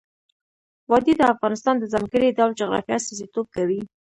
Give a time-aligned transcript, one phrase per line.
[0.89, 3.81] وادي د افغانستان د ځانګړي ډول جغرافیه استازیتوب کوي.